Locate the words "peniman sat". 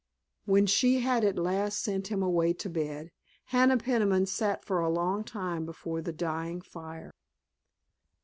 3.77-4.65